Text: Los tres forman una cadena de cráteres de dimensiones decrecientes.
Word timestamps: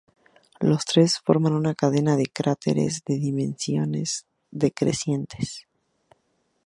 Los 0.59 0.83
tres 0.85 1.19
forman 1.23 1.53
una 1.53 1.75
cadena 1.75 2.15
de 2.17 2.25
cráteres 2.25 3.03
de 3.05 3.19
dimensiones 3.19 4.25
decrecientes. 4.49 5.67